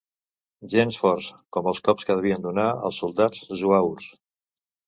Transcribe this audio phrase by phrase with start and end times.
[0.73, 1.27] Gens forts,
[1.57, 4.09] com els cops que devien donar els soldats zuaus.